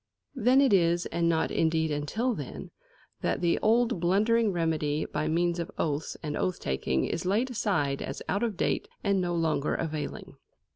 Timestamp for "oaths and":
5.77-6.35